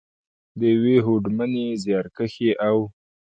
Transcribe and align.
،د 0.59 0.61
یوې 0.73 0.97
هوډمنې، 1.05 1.67
زیارکښې 1.83 2.49
او. 2.67 2.77